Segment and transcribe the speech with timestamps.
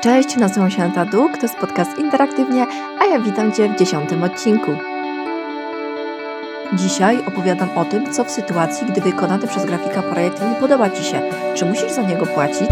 [0.00, 2.66] Cześć, nazywam się Aneta Duk, to jest podcast Interaktywnie,
[3.00, 4.76] a ja witam Cię w dziesiątym odcinku.
[6.72, 11.04] Dzisiaj opowiadam o tym, co w sytuacji, gdy wykonany przez grafika projekt nie podoba Ci
[11.04, 11.22] się.
[11.54, 12.70] Czy musisz za niego płacić?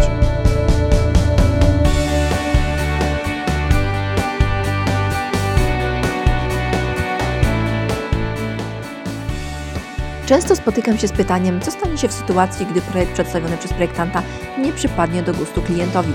[10.25, 14.23] Często spotykam się z pytaniem, co stanie się w sytuacji, gdy projekt przedstawiony przez projektanta
[14.57, 16.13] nie przypadnie do gustu klientowi.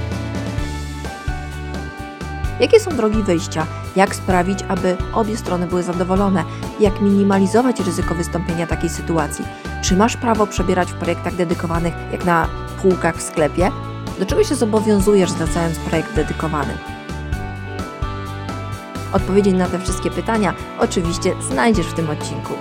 [2.61, 3.67] Jakie są drogi wyjścia?
[3.97, 6.45] Jak sprawić, aby obie strony były zadowolone?
[6.81, 9.45] Jak minimalizować ryzyko wystąpienia takiej sytuacji?
[9.83, 12.49] Czy masz prawo przebierać w projektach dedykowanych jak na
[12.83, 13.71] półkach w sklepie?
[14.19, 16.79] Do czego się zobowiązujesz zlecając projekt dedykowany?
[19.13, 22.55] Odpowiedzi na te wszystkie pytania oczywiście znajdziesz w tym odcinku.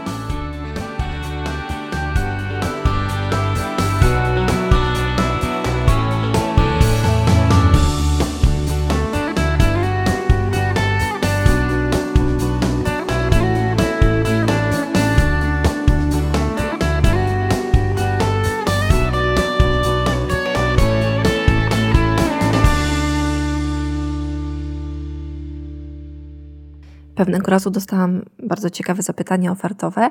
[27.19, 30.09] Pewnego razu dostałam bardzo ciekawe zapytanie ofertowe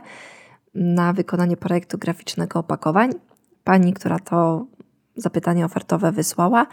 [0.75, 3.11] na wykonanie projektu graficznego opakowań.
[3.65, 4.67] Pani, która to
[5.17, 6.67] zapytanie ofertowe wysłała,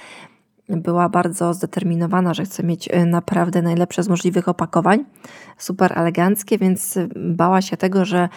[0.69, 5.05] była bardzo zdeterminowana, że chce mieć y, naprawdę najlepsze z możliwych opakowań,
[5.57, 8.29] super eleganckie, więc bała się tego, że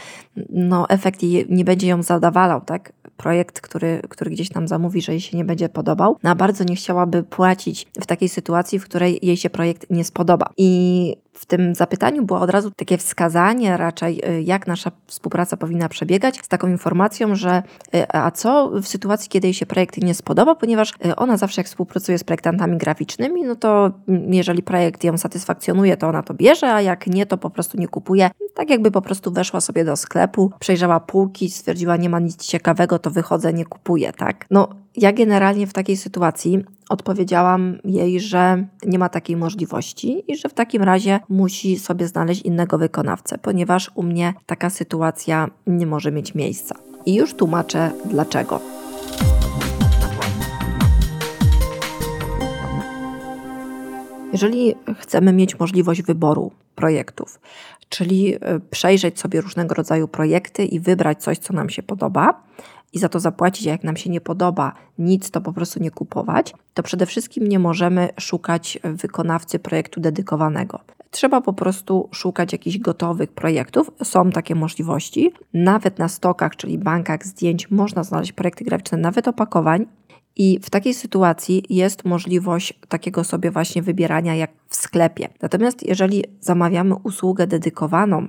[0.50, 2.92] no, efekt nie będzie ją zadawalał, tak?
[3.19, 6.77] Projekt, który, który gdzieś tam zamówi, że jej się nie będzie podobał, no, bardzo nie
[6.77, 10.50] chciałaby płacić w takiej sytuacji, w której jej się projekt nie spodoba.
[10.56, 15.89] I w tym zapytaniu było od razu takie wskazanie raczej, y, jak nasza współpraca powinna
[15.89, 17.62] przebiegać, z taką informacją, że
[17.94, 21.61] y, a co w sytuacji, kiedy jej się projekt nie spodoba, ponieważ y, ona zawsze
[21.61, 26.34] jak współpracuje z projektantami graficznymi, no to mm, jeżeli projekt ją satysfakcjonuje, to ona to
[26.34, 28.30] bierze, a jak nie, to po prostu nie kupuje.
[28.55, 32.98] Tak jakby po prostu weszła sobie do sklepu, przejrzała półki, stwierdziła, nie ma nic ciekawego,
[32.98, 34.46] to wychodzę, nie kupuję, tak?
[34.51, 40.48] No, ja generalnie w takiej sytuacji odpowiedziałam jej, że nie ma takiej możliwości i że
[40.48, 46.13] w takim razie musi sobie znaleźć innego wykonawcę, ponieważ u mnie taka sytuacja nie może
[46.13, 46.74] mieć miejsca.
[47.07, 48.61] I już tłumaczę dlaczego.
[54.33, 57.41] Jeżeli chcemy mieć możliwość wyboru projektów,
[57.89, 62.42] czyli e, przejrzeć sobie różnego rodzaju projekty i wybrać coś, co nam się podoba,
[62.92, 65.90] i za to zapłacić, a jak nam się nie podoba nic, to po prostu nie
[65.90, 70.80] kupować, to przede wszystkim nie możemy szukać wykonawcy projektu dedykowanego.
[71.10, 73.90] Trzeba po prostu szukać jakichś gotowych projektów.
[74.02, 75.32] Są takie możliwości.
[75.54, 79.86] Nawet na stokach, czyli bankach zdjęć, można znaleźć projekty graficzne, nawet opakowań.
[80.36, 85.28] I w takiej sytuacji jest możliwość takiego sobie właśnie wybierania jak w sklepie.
[85.42, 88.28] Natomiast jeżeli zamawiamy usługę dedykowaną,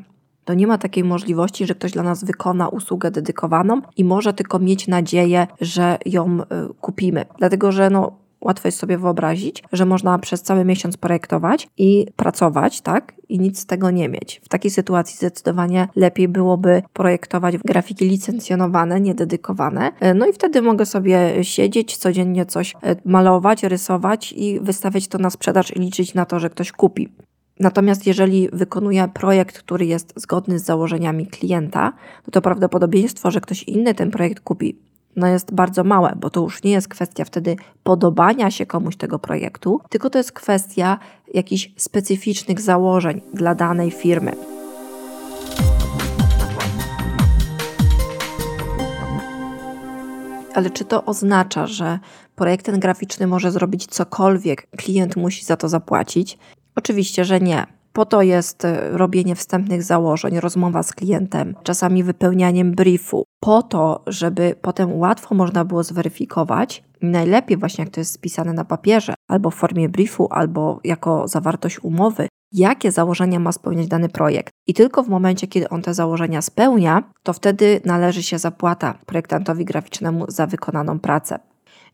[0.49, 4.59] to nie ma takiej możliwości, że ktoś dla nas wykona usługę dedykowaną i może tylko
[4.59, 6.45] mieć nadzieję, że ją y,
[6.81, 7.25] kupimy.
[7.37, 8.11] Dlatego, że no,
[8.41, 13.13] łatwo jest sobie wyobrazić, że można przez cały miesiąc projektować i pracować, tak?
[13.29, 14.41] I nic z tego nie mieć.
[14.43, 19.91] W takiej sytuacji zdecydowanie lepiej byłoby projektować grafiki licencjonowane, niededykowane.
[20.03, 25.17] Y, no i wtedy mogę sobie siedzieć, codziennie coś y, malować, rysować i wystawiać to
[25.17, 27.09] na sprzedaż i liczyć na to, że ktoś kupi.
[27.59, 31.93] Natomiast jeżeli wykonuję projekt, który jest zgodny z założeniami klienta,
[32.27, 34.75] no to prawdopodobieństwo, że ktoś inny ten projekt kupi,
[35.15, 39.19] no jest bardzo małe, bo to już nie jest kwestia wtedy podobania się komuś tego
[39.19, 40.99] projektu, tylko to jest kwestia
[41.33, 44.31] jakichś specyficznych założeń dla danej firmy.
[50.53, 51.99] Ale czy to oznacza, że
[52.35, 56.37] projekt ten graficzny może zrobić cokolwiek, klient musi za to zapłacić?
[56.75, 57.66] Oczywiście, że nie.
[57.94, 64.03] Po to jest e, robienie wstępnych założeń, rozmowa z klientem, czasami wypełnianiem briefu, po to,
[64.07, 69.51] żeby potem łatwo można było zweryfikować, najlepiej właśnie jak to jest spisane na papierze, albo
[69.51, 74.54] w formie briefu, albo jako zawartość umowy, jakie założenia ma spełniać dany projekt.
[74.68, 79.65] I tylko w momencie, kiedy on te założenia spełnia, to wtedy należy się zapłata projektantowi
[79.65, 81.39] graficznemu za wykonaną pracę.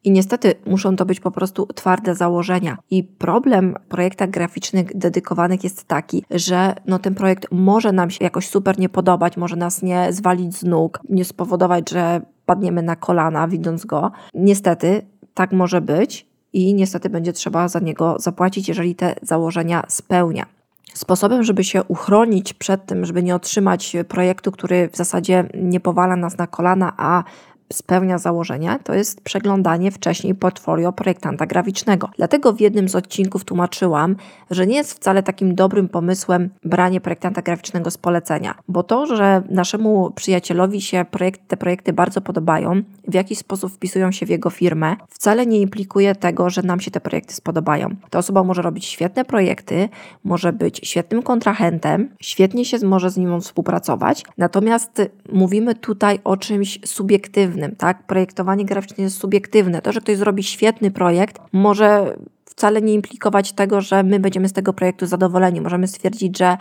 [0.06, 2.78] I niestety muszą to być po prostu twarde założenia.
[2.92, 8.50] I problem projektach graficznych dedykowanych jest taki, że no ten projekt może nam się jakoś
[8.50, 13.48] super nie podobać, może nas nie zwalić z nóg, nie spowodować, że padniemy na kolana
[13.48, 14.12] widząc go.
[14.34, 15.02] Niestety
[15.34, 20.46] tak może być i niestety będzie trzeba za niego zapłacić, jeżeli te założenia spełnia.
[20.94, 26.16] Sposobem, żeby się uchronić przed tym, żeby nie otrzymać projektu, który w zasadzie nie powala
[26.16, 27.24] nas na kolana, a
[27.74, 32.10] spełnia założenia, to jest przeglądanie wcześniej portfolio projektanta graficznego.
[32.18, 34.16] Dlatego w jednym z odcinków tłumaczyłam,
[34.52, 39.44] że nie jest wcale takim dobrym pomysłem branie projektanta graficznego z polecenia, bo to, że
[39.50, 44.50] naszemu przyjacielowi się projekt, te projekty bardzo podobają, w jaki sposób wpisują się w jego
[44.50, 47.96] firmę, wcale nie implikuje tego, że nam się te projekty spodobają.
[48.10, 49.90] Ta osoba może robić świetne projekty,
[50.24, 55.02] może być świetnym kontrahentem, świetnie się może z nim współpracować, natomiast
[55.32, 58.04] mówimy tutaj o czymś subiektywnym, tak?
[58.04, 59.82] Projektowanie graficzne jest subiektywne.
[59.82, 64.54] To, że ktoś zrobi świetny projekt, może wcale nie implikować tego, że my będziemy z
[64.54, 65.62] tego projektu zadowoleni.
[65.62, 66.58] Możemy stwierdzić, że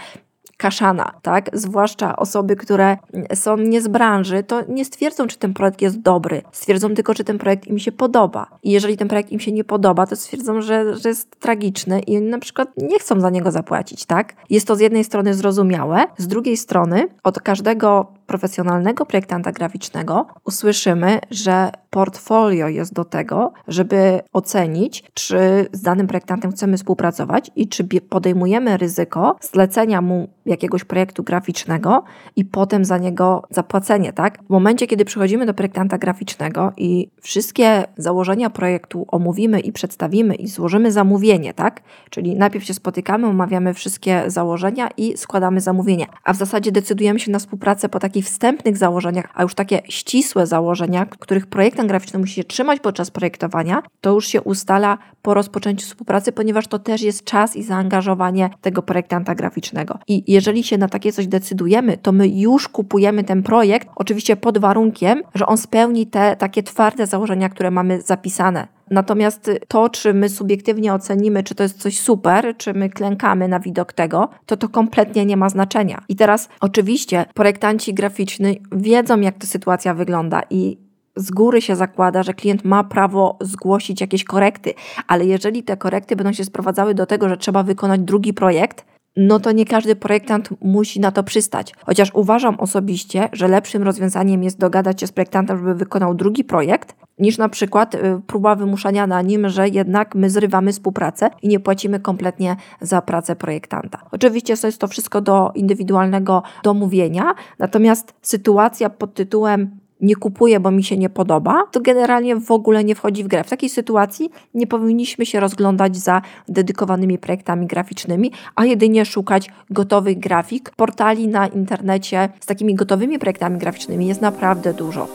[0.57, 1.51] kaszana, tak?
[1.53, 2.97] Zwłaszcza osoby, które
[3.35, 6.43] są nie z branży, to nie stwierdzą, czy ten projekt jest dobry.
[6.53, 8.47] Stwierdzą tylko, czy ten projekt im się podoba.
[8.63, 12.17] I jeżeli ten projekt im się nie podoba, to stwierdzą, że, że jest tragiczny i
[12.17, 14.35] oni na przykład nie chcą za niego zapłacić, tak?
[14.51, 21.19] Jest to z jednej strony zrozumiałe, z drugiej strony od każdego profesjonalnego projektanta graficznego usłyszymy,
[21.31, 27.85] że portfolio jest do tego, żeby ocenić, czy z danym projektantem chcemy współpracować i czy
[27.85, 32.05] podejmujemy ryzyko zlecenia mu jakiegoś projektu graficznego
[32.37, 34.39] i potem za niego zapłacenie, tak?
[34.47, 40.49] W momencie, kiedy przychodzimy do projektanta graficznego i wszystkie założenia projektu omówimy i przedstawimy i
[40.49, 41.81] złożymy zamówienie, tak?
[42.11, 47.31] Czyli najpierw się spotykamy, omawiamy wszystkie założenia i składamy zamówienie, a w zasadzie decydujemy się
[47.31, 52.35] na współpracę po takich wstępnych założeniach, a już takie ścisłe założenia, których projektant graficzny musi
[52.35, 57.25] się trzymać podczas projektowania, to już się ustala po rozpoczęciu współpracy, ponieważ to też jest
[57.25, 59.99] czas i zaangażowanie tego projektanta graficznego.
[60.09, 64.59] I jeżeli się na takie coś decydujemy, to my już kupujemy ten projekt, oczywiście pod
[64.59, 68.74] warunkiem, że on spełni te takie twarde założenia, które mamy zapisane.
[68.91, 73.61] Natomiast to, czy my subiektywnie ocenimy, czy to jest coś super, czy my klękamy na
[73.61, 76.03] widok tego, to to kompletnie nie ma znaczenia.
[76.09, 80.85] I teraz oczywiście projektanci graficzni wiedzą, jak ta sytuacja wygląda i
[81.17, 84.75] z góry się zakłada, że klient ma prawo zgłosić jakieś korekty,
[85.07, 88.85] ale jeżeli te korekty będą się sprowadzały do tego, że trzeba wykonać drugi projekt,
[89.17, 91.75] no to nie każdy projektant musi na to przystać.
[91.87, 96.97] Chociaż uważam osobiście, że lepszym rozwiązaniem jest dogadać się z projektantem, żeby wykonał drugi projekt,
[97.19, 101.61] niż na przykład y, próba wymuszania na nim, że jednak my zrywamy współpracę i nie
[101.61, 104.03] płacimy kompletnie za pracę projektanta.
[104.13, 110.85] Oczywiście jest to wszystko do indywidualnego domówienia, natomiast sytuacja pod tytułem nie kupuję, bo mi
[110.85, 113.45] się nie podoba, to generalnie w ogóle nie wchodzi w grę.
[113.45, 120.19] W takiej sytuacji nie powinniśmy się rozglądać za dedykowanymi projektami graficznymi, a jedynie szukać gotowych
[120.19, 120.71] grafik.
[120.77, 125.09] Portali na internecie z takimi gotowymi projektami graficznymi jest naprawdę dużo.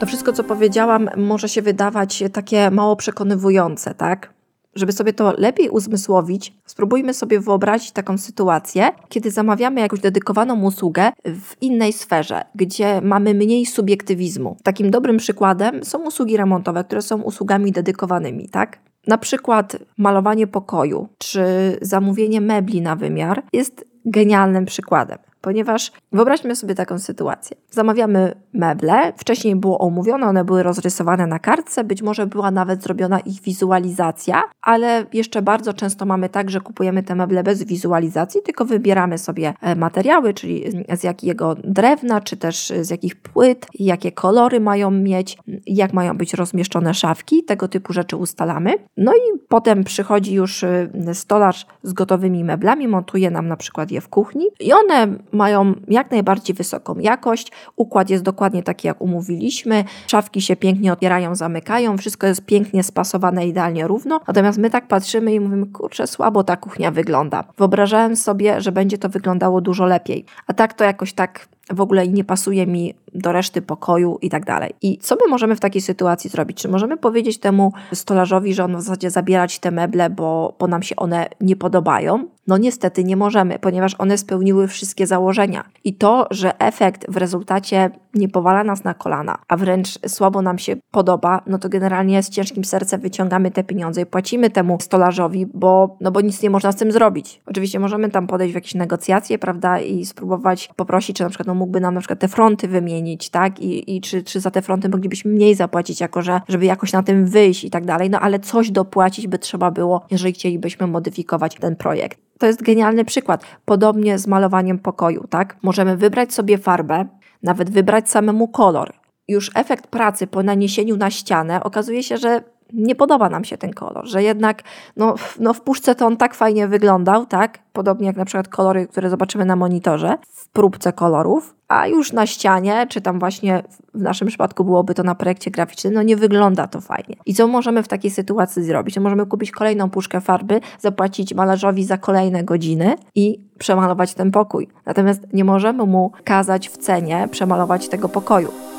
[0.00, 4.35] To wszystko, co powiedziałam, może się wydawać takie mało przekonywujące, tak?
[4.76, 11.12] Żeby sobie to lepiej uzmysłowić, spróbujmy sobie wyobrazić taką sytuację, kiedy zamawiamy jakąś dedykowaną usługę
[11.24, 14.56] w innej sferze, gdzie mamy mniej subiektywizmu.
[14.62, 18.78] Takim dobrym przykładem są usługi remontowe, które są usługami dedykowanymi, tak?
[19.06, 21.44] Na przykład malowanie pokoju czy
[21.82, 27.56] zamówienie mebli na wymiar jest genialnym przykładem ponieważ wyobraźmy sobie taką sytuację.
[27.70, 33.20] Zamawiamy meble, wcześniej było omówione, one były rozrysowane na kartce, być może była nawet zrobiona
[33.20, 38.64] ich wizualizacja, ale jeszcze bardzo często mamy tak, że kupujemy te meble bez wizualizacji, tylko
[38.64, 40.64] wybieramy sobie e, materiały, czyli
[40.94, 46.34] z jakiego drewna, czy też z jakich płyt, jakie kolory mają mieć, jak mają być
[46.34, 48.74] rozmieszczone szafki, tego typu rzeczy ustalamy.
[48.96, 54.00] No i potem przychodzi już e, stolarz z gotowymi meblami, montuje nam na przykład je
[54.00, 59.84] w kuchni i one mają jak najbardziej wysoką jakość, układ jest dokładnie taki, jak umówiliśmy,
[60.06, 65.34] szafki się pięknie otwierają, zamykają, wszystko jest pięknie spasowane, idealnie równo, natomiast my tak patrzymy
[65.34, 67.44] i mówimy, kurczę, słabo ta kuchnia wygląda.
[67.58, 72.08] Wyobrażałem sobie, że będzie to wyglądało dużo lepiej, a tak to jakoś tak w ogóle
[72.08, 74.74] nie pasuje mi do reszty pokoju i tak dalej.
[74.82, 76.62] I co my możemy w takiej sytuacji zrobić?
[76.62, 80.82] Czy możemy powiedzieć temu stolarzowi, że on w zasadzie zabierać te meble, bo, bo nam
[80.82, 82.28] się one nie podobają?
[82.46, 85.64] No niestety nie możemy, ponieważ one spełniły wszystkie założenia.
[85.84, 90.58] I to, że efekt w rezultacie nie powala nas na kolana, a wręcz słabo nam
[90.58, 95.46] się podoba, no to generalnie z ciężkim sercem wyciągamy te pieniądze i płacimy temu stolarzowi,
[95.54, 97.42] bo, no bo nic nie można z tym zrobić.
[97.46, 101.54] Oczywiście możemy tam podejść w jakieś negocjacje, prawda, i spróbować poprosić, czy na przykład no,
[101.54, 104.88] mógłby nam na przykład te fronty wymienić, tak, i, i czy, czy za te fronty
[104.88, 108.38] moglibyśmy mniej zapłacić, jako że, żeby jakoś na tym wyjść i tak dalej, no ale
[108.38, 112.26] coś dopłacić by trzeba było, jeżeli chcielibyśmy modyfikować ten projekt.
[112.38, 113.44] To jest genialny przykład.
[113.64, 115.56] Podobnie z malowaniem pokoju, tak?
[115.62, 117.06] Możemy wybrać sobie farbę,
[117.42, 118.92] nawet wybrać samemu kolor.
[119.28, 123.72] Już efekt pracy po naniesieniu na ścianę okazuje się, że nie podoba nam się ten
[123.72, 124.62] kolor, że jednak
[124.96, 127.58] no, no w puszce to on tak fajnie wyglądał, tak?
[127.72, 132.26] Podobnie jak na przykład kolory, które zobaczymy na monitorze w próbce kolorów, a już na
[132.26, 133.62] ścianie, czy tam właśnie
[133.94, 137.16] w naszym przypadku byłoby to na projekcie graficznym, no nie wygląda to fajnie.
[137.26, 138.96] I co możemy w takiej sytuacji zrobić?
[138.96, 144.68] No możemy kupić kolejną puszkę farby, zapłacić malarzowi za kolejne godziny i przemalować ten pokój.
[144.86, 148.75] Natomiast nie możemy mu kazać w cenie przemalować tego pokoju.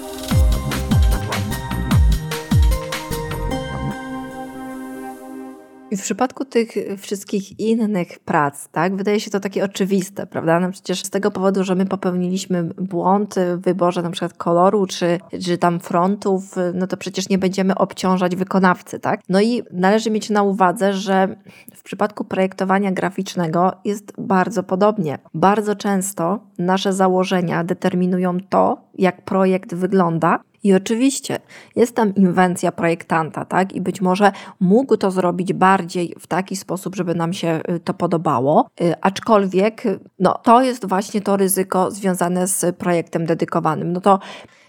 [5.98, 10.60] I w przypadku tych wszystkich innych prac, tak, wydaje się to takie oczywiste, prawda?
[10.60, 15.20] No przecież z tego powodu, że my popełniliśmy błąd w wyborze na przykład koloru czy,
[15.46, 19.22] czy tam frontów, no to przecież nie będziemy obciążać wykonawcy, tak?
[19.30, 21.36] No i należy mieć na uwadze, że
[21.76, 25.20] w przypadku projektowania graficznego jest bardzo podobnie.
[25.34, 31.40] Bardzo często nasze założenia determinują to, jak projekt wygląda i oczywiście
[31.76, 33.74] jest tam inwencja projektanta, tak?
[33.74, 37.94] I być może mógł to zrobić bardziej w taki sposób, żeby nam się y, to
[37.94, 39.84] podobało, y, aczkolwiek
[40.20, 43.94] no, to jest właśnie to ryzyko związane z projektem dedykowanym.
[43.94, 44.20] No to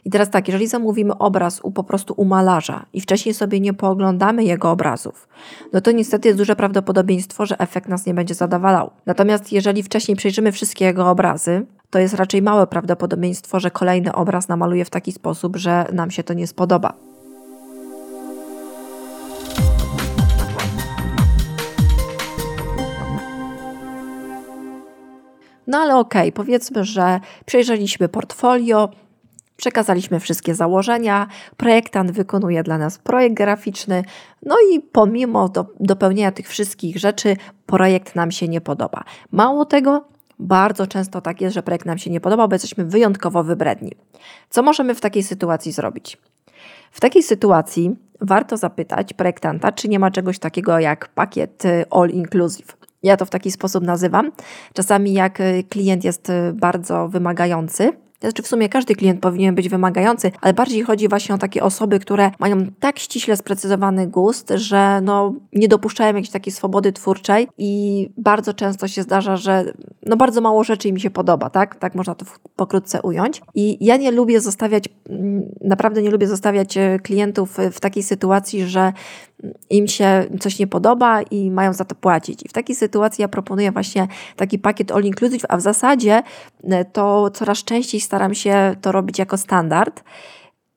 [0.05, 3.75] i teraz tak, jeżeli zamówimy obraz u po prostu u malarza i wcześniej sobie nie
[3.75, 5.29] pooglądamy jego obrazów,
[5.73, 8.91] no to niestety jest duże prawdopodobieństwo, że efekt nas nie będzie zadowalał.
[9.07, 14.49] Natomiast jeżeli wcześniej przejrzymy wszystkie jego obrazy, to jest raczej małe prawdopodobieństwo, że kolejny obraz
[14.49, 16.93] namaluje w taki sposób, że nam się to nie spodoba.
[25.67, 28.89] No ale okej, okay, powiedzmy, że przejrzeliśmy portfolio,
[29.57, 31.27] przekazaliśmy wszystkie założenia,
[31.57, 34.05] projektant wykonuje dla nas projekt graficzny,
[34.43, 39.05] no i pomimo do, dopełnienia tych wszystkich rzeczy, projekt nam się nie podoba.
[39.33, 40.05] Mało tego,
[40.39, 43.93] bardzo często tak jest, że projekt nam się nie podoba, bo jesteśmy wyjątkowo wybredni.
[44.51, 46.19] Co możemy w takiej sytuacji zrobić?
[46.93, 52.09] W takiej sytuacji warto zapytać projektanta, czy nie ma czegoś takiego jak pakiet y, all
[52.09, 52.77] inclusive.
[53.03, 54.33] Ja to w taki sposób nazywam.
[54.73, 59.69] Czasami jak y, klient jest y, bardzo wymagający, znaczy w sumie każdy klient powinien być
[59.69, 65.01] wymagający, ale bardziej chodzi właśnie o takie osoby, które mają tak ściśle sprecyzowany gust, że
[65.03, 69.73] no, nie dopuszczają jakiejś takiej swobody twórczej i bardzo często się zdarza, że
[70.07, 71.77] no bardzo mało rzeczy im się podoba, tak?
[71.77, 73.43] Tak można to pokrótce ująć.
[73.55, 78.67] I ja nie lubię zostawiać, mm, naprawdę nie lubię zostawiać e, klientów w takiej sytuacji,
[78.67, 78.93] że
[79.71, 82.43] im się coś nie podoba i mają za to płacić.
[82.45, 86.23] I w takiej sytuacji ja proponuję właśnie taki pakiet all inclusive, a w zasadzie
[86.65, 90.05] e, to coraz częściej staram się to robić jako standard.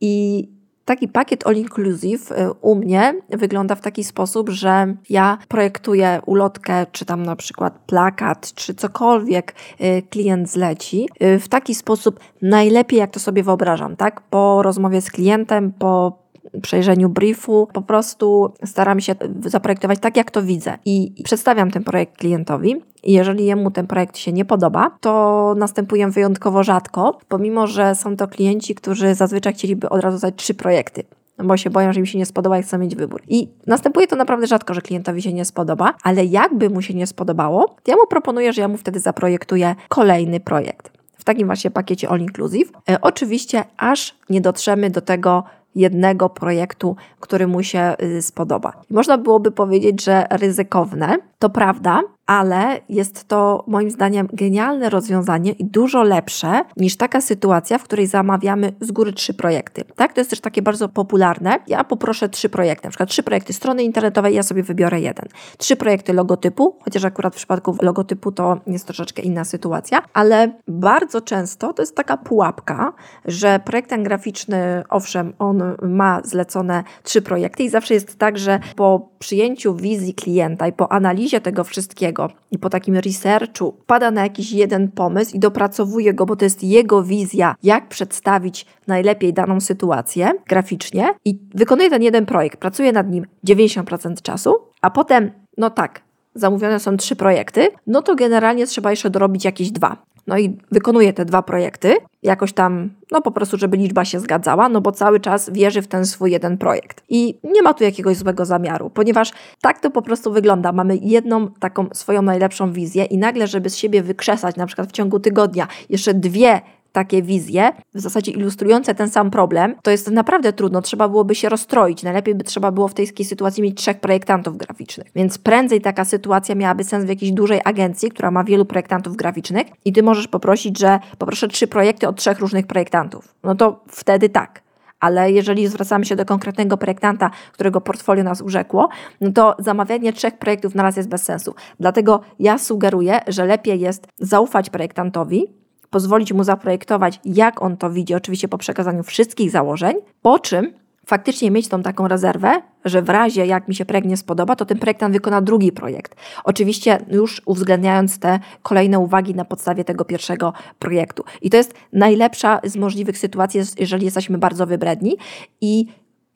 [0.01, 0.47] I
[0.85, 6.85] taki pakiet all inclusive e, u mnie wygląda w taki sposób, że ja projektuję ulotkę,
[6.91, 13.11] czy tam na przykład plakat, czy cokolwiek e, klient zleci, w taki sposób najlepiej, jak
[13.11, 14.21] to sobie wyobrażam, tak?
[14.21, 16.20] Po rozmowie z klientem, po
[16.61, 17.67] przejrzeniu briefu.
[17.73, 22.75] Po prostu staram się zaprojektować tak, jak to widzę i przedstawiam ten projekt klientowi.
[23.03, 28.27] Jeżeli jemu ten projekt się nie podoba, to następuje wyjątkowo rzadko, pomimo że są to
[28.27, 31.03] klienci, którzy zazwyczaj chcieliby od razu dać trzy projekty
[31.43, 33.21] bo się boją, że im się nie spodoba i chcą mieć wybór.
[33.27, 37.07] I następuje to naprawdę rzadko, że klientowi się nie spodoba, ale jakby mu się nie
[37.07, 40.91] spodobało, to ja mu proponuję, że ja mu wtedy zaprojektuję kolejny projekt.
[41.17, 42.71] W takim właśnie pakiecie all inclusive.
[42.89, 45.43] E, oczywiście, aż nie dotrzemy do tego
[45.75, 48.73] jednego projektu, który mu się y, spodoba.
[48.89, 55.65] Można byłoby powiedzieć, że ryzykowne, to prawda, ale jest to moim zdaniem genialne rozwiązanie i
[55.65, 59.83] dużo lepsze niż taka sytuacja, w której zamawiamy z góry trzy projekty.
[59.95, 61.59] Tak, to jest też takie bardzo popularne.
[61.67, 65.25] Ja poproszę trzy projekty, na przykład trzy projekty strony internetowej, ja sobie wybiorę jeden.
[65.57, 71.21] Trzy projekty logotypu, chociaż akurat w przypadku logotypu to jest troszeczkę inna sytuacja, ale bardzo
[71.21, 72.93] często to jest taka pułapka,
[73.25, 79.09] że projektant graficzny, owszem, on ma zlecone trzy projekty i zawsze jest tak, że po
[79.19, 82.10] przyjęciu wizji klienta i po analizie tego wszystkiego
[82.51, 86.63] i po takim researchu pada na jakiś jeden pomysł i dopracowuje go, bo to jest
[86.63, 93.09] jego wizja, jak przedstawić najlepiej daną sytuację graficznie i wykonuje ten jeden projekt, pracuje nad
[93.09, 96.01] nim 90% czasu, a potem, no tak,
[96.35, 99.97] zamówione są trzy projekty, no to generalnie trzeba jeszcze dorobić jakieś dwa.
[100.27, 104.69] No i wykonuje te dwa projekty, jakoś tam, no po prostu, żeby liczba się zgadzała,
[104.69, 107.03] no bo cały czas wierzy w ten swój jeden projekt.
[107.09, 110.71] I nie ma tu jakiegoś złego zamiaru, ponieważ tak to po prostu wygląda.
[110.71, 114.91] Mamy jedną taką swoją najlepszą wizję i nagle, żeby z siebie wykrzesać na przykład w
[114.91, 120.53] ciągu tygodnia jeszcze dwie takie wizje, w zasadzie ilustrujące ten sam problem, to jest naprawdę
[120.53, 120.81] trudno.
[120.81, 122.03] Trzeba byłoby się rozstroić.
[122.03, 125.07] Najlepiej by trzeba było w tej sytuacji mieć trzech projektantów graficznych.
[125.15, 129.67] Więc prędzej taka sytuacja miałaby sens w jakiejś dużej agencji, która ma wielu projektantów graficznych
[129.85, 133.35] i ty możesz poprosić, że poproszę trzy projekty od trzech różnych projektantów.
[133.43, 134.61] No to wtedy tak
[135.01, 138.89] ale jeżeli zwracamy się do konkretnego projektanta, którego portfolio nas urzekło,
[139.21, 141.55] no to zamawianie trzech projektów na raz jest bez sensu.
[141.79, 145.60] Dlatego ja sugeruję, że lepiej jest zaufać projektantowi,
[145.91, 150.73] pozwolić mu zaprojektować, jak on to widzi, oczywiście po przekazaniu wszystkich założeń, po czym
[151.05, 154.65] faktycznie mieć tą taką rezerwę, że w razie jak mi się projekt nie spodoba, to
[154.65, 156.15] ten projektant wykona drugi projekt.
[156.43, 161.23] Oczywiście już uwzględniając te kolejne uwagi na podstawie tego pierwszego projektu.
[161.41, 165.17] I to jest najlepsza z możliwych sytuacji, jeżeli jesteśmy bardzo wybredni
[165.61, 165.85] i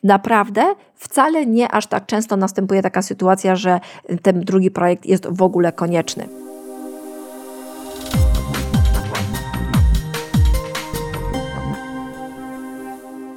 [0.03, 3.79] naprawdę wcale nie aż tak często następuje taka sytuacja, że
[4.21, 6.44] ten drugi projekt jest w ogóle konieczny.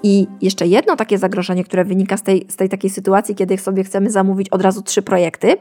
[0.02, 3.84] I jeszcze jedno takie zagrożenie, które wynika z tej, z tej takiej sytuacji, kiedy sobie
[3.84, 5.56] chcemy zamówić od razu trzy projekty,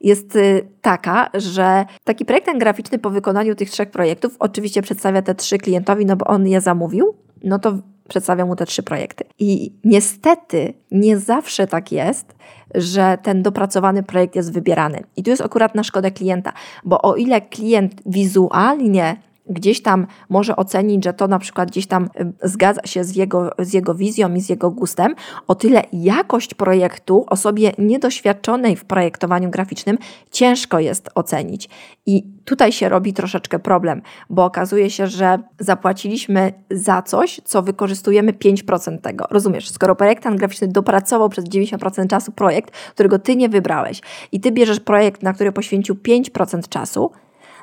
[0.00, 5.34] jest y, taka, że taki projektant graficzny po wykonaniu tych trzech projektów oczywiście przedstawia te
[5.34, 7.78] trzy klientowi, no bo on je zamówił, no to
[8.08, 9.24] przedstawia mu te trzy projekty.
[9.38, 12.34] I niestety nie zawsze tak jest,
[12.74, 15.02] że ten dopracowany projekt jest wybierany.
[15.16, 16.52] I tu jest akurat na szkodę klienta,
[16.84, 19.16] bo o ile klient wizualnie
[19.50, 23.50] gdzieś tam może ocenić, że to na przykład gdzieś tam y, zgadza się z jego,
[23.58, 25.14] z jego wizją i z jego gustem,
[25.46, 29.98] o tyle jakość projektu osobie niedoświadczonej w projektowaniu graficznym
[30.30, 31.68] ciężko jest ocenić.
[32.06, 38.32] I tutaj się robi troszeczkę problem, bo okazuje się, że zapłaciliśmy za coś, co wykorzystujemy
[38.32, 39.26] 5% tego.
[39.30, 44.00] Rozumiesz, skoro projektant graficzny dopracował przez 90% czasu projekt, którego ty nie wybrałeś
[44.32, 47.10] i ty bierzesz projekt, na który poświęcił 5% czasu,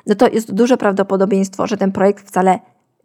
[0.08, 2.58] no to jest duże prawdopodobieństwo, że ten projekt wcale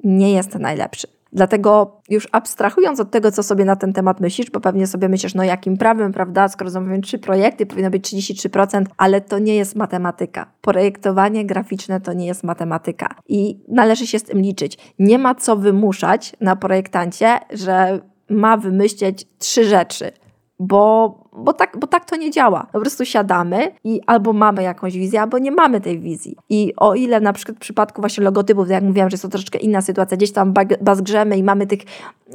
[0.03, 1.07] nie jest najlepszy.
[1.33, 5.36] Dlatego już abstrahując od tego, co sobie na ten temat myślisz, bo pewnie sobie myślisz,
[5.36, 9.75] no jakim prawem, prawda, skoro zamówiłem trzy projekty, powinno być 33%, ale to nie jest
[9.75, 10.51] matematyka.
[10.62, 14.77] Projektowanie graficzne to nie jest matematyka i należy się z tym liczyć.
[15.00, 20.12] Nie ma co wymuszać na projektancie, że ma wymyśleć trzy rzeczy
[20.60, 22.67] bo, bo, tak, bo tak to nie działa.
[22.74, 26.36] Po prostu siadamy i albo mamy jakąś wizję, albo nie mamy tej wizji.
[26.50, 29.60] I o ile na przykład w przypadku właśnie logotypów, jak mówiłam, że jest to troszeczkę
[29.60, 31.79] inna sytuacja, gdzieś tam bazgrzemy i mamy tych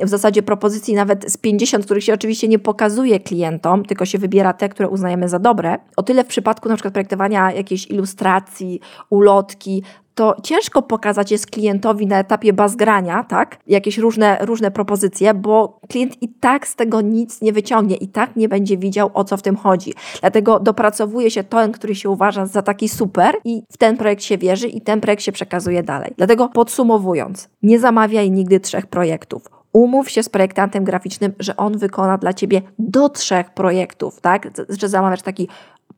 [0.03, 4.53] w zasadzie propozycji nawet z 50, których się oczywiście nie pokazuje klientom, tylko się wybiera
[4.53, 5.79] te, które uznajemy za dobre.
[5.97, 9.83] O tyle w przypadku na przykład projektowania jakiejś ilustracji, ulotki,
[10.19, 13.59] to ciężko pokazać jest klientowi na etapie bazgrania, tak?
[13.67, 18.37] Jakieś różne, różne propozycje, bo klient i tak z tego nic nie wyciągnie, i tak
[18.37, 19.95] nie będzie widział, o co w tym chodzi.
[20.21, 24.39] Dlatego dopracowuje się ten, który się uważa za taki super i w ten projekt się
[24.39, 26.15] wierzy i ten projekt się przekazuje dalej.
[26.17, 32.19] Dlatego podsumowując, nie zamawiaj nigdy trzech projektów umów się z projektantem graficznym, że on wykona
[32.19, 34.49] dla ciebie do trzech projektów, tak?
[34.69, 35.49] Że zamawiasz taki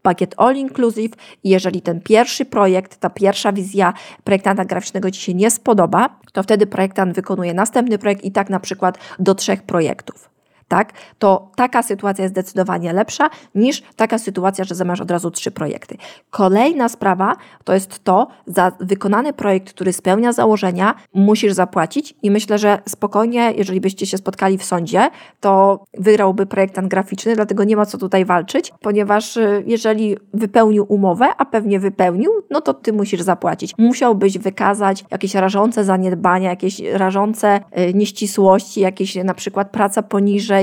[0.02, 1.16] pakiet all inclusive.
[1.44, 3.92] I jeżeli ten pierwszy projekt, ta pierwsza wizja
[4.24, 8.60] projektanta graficznego Ci się nie spodoba, to wtedy projektant wykonuje następny projekt i tak na
[8.60, 10.39] przykład do trzech projektów
[10.70, 15.50] tak, to taka sytuacja jest zdecydowanie lepsza niż taka sytuacja, że zamasz od razu trzy
[15.50, 15.96] projekty.
[16.30, 22.58] Kolejna sprawa to jest to, za wykonany projekt, który spełnia założenia, musisz zapłacić i myślę,
[22.58, 27.86] że spokojnie, jeżeli byście się spotkali w sądzie, to wygrałby projektant graficzny, dlatego nie ma
[27.86, 33.20] co tutaj walczyć, ponieważ y, jeżeli wypełnił umowę, a pewnie wypełnił, no to ty musisz
[33.20, 33.74] zapłacić.
[33.78, 40.59] Musiałbyś wykazać jakieś rażące zaniedbania, jakieś rażące y, nieścisłości, jakieś na przykład praca poniżej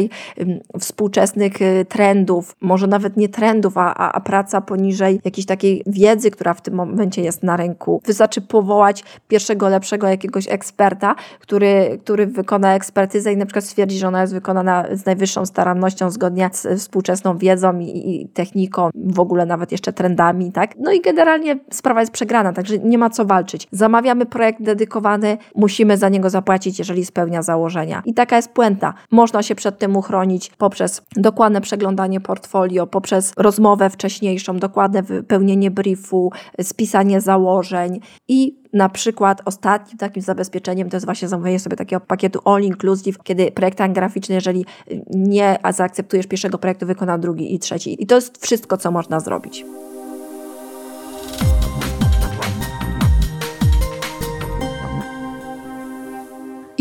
[0.80, 6.32] współczesnych y, trendów, może nawet nie trendów, a, a, a praca poniżej jakiejś takiej wiedzy,
[6.32, 8.02] która w tym momencie jest na rynku.
[8.06, 14.08] Wystarczy powołać pierwszego, lepszego jakiegoś eksperta, który, który wykona ekspertyzę i na przykład stwierdzi, że
[14.08, 19.46] ona jest wykonana z najwyższą starannością, zgodnie z współczesną wiedzą i, i techniką, w ogóle
[19.46, 20.76] nawet jeszcze trendami, tak?
[20.80, 23.68] No i generalnie sprawa jest przegrana, także nie ma co walczyć.
[23.72, 28.02] Zamawiamy projekt dedykowany, musimy za niego zapłacić, jeżeli spełnia założenia.
[28.06, 28.94] I taka jest puenta.
[29.12, 35.72] Można się przed tym tym uchronić poprzez dokładne przeglądanie portfolio, poprzez rozmowę wcześniejszą, dokładne wypełnienie
[35.72, 42.00] briefu, spisanie założeń i na przykład ostatnim takim zabezpieczeniem to jest właśnie zamówienie sobie takiego
[42.00, 44.66] pakietu all inclusive, kiedy projektant graficzny, jeżeli
[45.10, 48.04] nie zaakceptujesz pierwszego projektu, wykona drugi i trzeci.
[48.04, 49.66] I to jest wszystko, co można zrobić.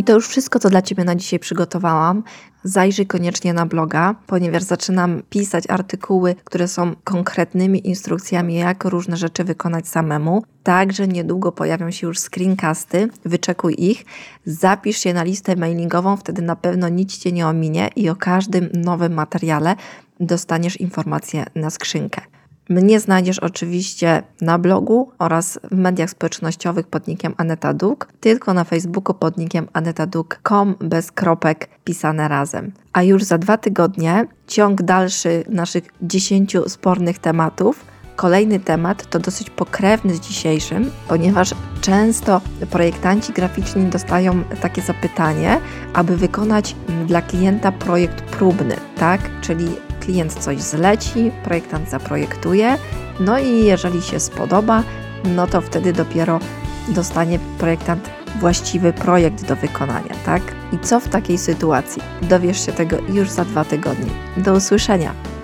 [0.07, 2.23] To już wszystko, co dla Ciebie na dzisiaj przygotowałam.
[2.65, 9.45] Zajrzyj koniecznie na bloga, ponieważ zaczynam pisać artykuły, które są konkretnymi instrukcjami, jak różne rzeczy
[9.45, 10.45] wykonać samemu.
[10.63, 14.05] Także niedługo pojawią się już screencasty, wyczekuj ich.
[14.45, 18.69] Zapisz się na listę mailingową, wtedy na pewno nic Cię nie ominie i o każdym
[18.73, 19.77] nowym materiale
[20.21, 22.21] dostaniesz informację na skrzynkę.
[22.69, 28.65] Mnie znajdziesz oczywiście na blogu oraz w mediach społecznościowych pod nickiem Aneta Duk, tylko na
[28.65, 32.73] Facebooku pod nickiem anetaduk.com bez kropek pisane razem.
[32.93, 37.85] A już za dwa tygodnie ciąg dalszy naszych 10 spornych tematów.
[38.17, 45.61] Kolejny temat to dosyć pokrewny z dzisiejszym, ponieważ często projektanci graficzni dostają takie zapytanie,
[45.95, 46.77] aby wykonać
[47.07, 49.21] dla klienta projekt próbny, tak?
[49.41, 52.79] Czyli klient coś zleci, projektant zaprojektuje,
[53.21, 54.83] no i jeżeli się spodoba,
[55.25, 56.41] no to wtedy dopiero
[56.89, 60.43] dostanie projektant właściwy projekt do wykonania, tak?
[60.73, 62.03] I co w takiej sytuacji?
[62.23, 64.11] Dowiesz się tego już za dwa tygodnie.
[64.37, 65.36] Do usłyszenia!